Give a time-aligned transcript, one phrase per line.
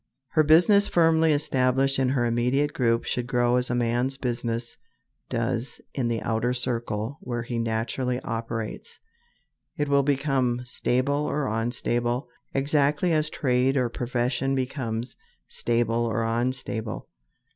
[0.29, 4.75] Her business firmly established in her immediate group should grow as a man's business
[5.29, 8.97] does in the outer circle where he naturally operates.
[9.77, 15.15] It will become stable or unstable exactly as trade or profession becomes
[15.47, 17.07] stable or unstable.